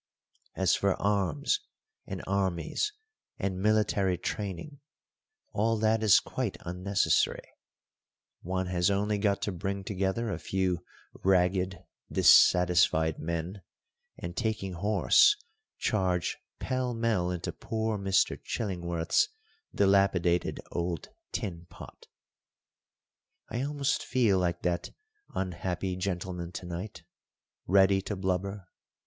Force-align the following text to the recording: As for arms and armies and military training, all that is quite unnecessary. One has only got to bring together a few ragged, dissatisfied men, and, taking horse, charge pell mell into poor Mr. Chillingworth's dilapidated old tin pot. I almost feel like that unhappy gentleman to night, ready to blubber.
As 0.55 0.73
for 0.73 0.95
arms 0.99 1.59
and 2.07 2.23
armies 2.25 2.91
and 3.37 3.61
military 3.61 4.17
training, 4.17 4.79
all 5.53 5.77
that 5.77 6.01
is 6.01 6.19
quite 6.19 6.57
unnecessary. 6.61 7.47
One 8.41 8.65
has 8.65 8.89
only 8.89 9.19
got 9.19 9.43
to 9.43 9.51
bring 9.51 9.83
together 9.83 10.31
a 10.31 10.39
few 10.39 10.83
ragged, 11.23 11.83
dissatisfied 12.11 13.19
men, 13.19 13.61
and, 14.17 14.35
taking 14.35 14.73
horse, 14.73 15.35
charge 15.77 16.35
pell 16.57 16.95
mell 16.95 17.29
into 17.29 17.51
poor 17.51 17.99
Mr. 17.99 18.41
Chillingworth's 18.41 19.29
dilapidated 19.75 20.59
old 20.71 21.09
tin 21.31 21.67
pot. 21.69 22.07
I 23.51 23.61
almost 23.61 24.03
feel 24.03 24.39
like 24.39 24.63
that 24.63 24.89
unhappy 25.35 25.95
gentleman 25.95 26.51
to 26.53 26.65
night, 26.65 27.03
ready 27.67 28.01
to 28.01 28.15
blubber. 28.15 28.67